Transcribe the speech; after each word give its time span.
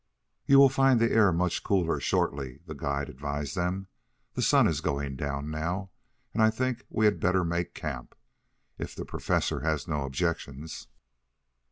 "You 0.47 0.57
will 0.57 0.67
find 0.69 0.99
the 0.99 1.11
air 1.11 1.31
much 1.31 1.61
cooler, 1.63 1.99
shortly," 1.99 2.57
the 2.65 2.73
guide 2.73 3.07
advised 3.07 3.53
them. 3.55 3.85
"The 4.33 4.41
sun 4.41 4.67
is 4.67 4.81
going 4.81 5.15
down 5.15 5.51
now 5.51 5.91
and 6.33 6.41
I 6.41 6.49
think 6.49 6.87
we 6.89 7.05
had 7.05 7.19
better 7.19 7.43
make 7.43 7.75
camp, 7.75 8.15
if 8.79 8.95
the 8.95 9.05
Professor 9.05 9.59
has 9.59 9.87
no 9.87 10.01
objections." 10.03 10.87